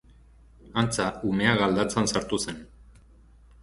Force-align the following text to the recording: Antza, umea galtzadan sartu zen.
Antza, 0.83 1.05
umea 1.33 1.53
galtzadan 1.61 2.13
sartu 2.15 2.43
zen. 2.49 2.63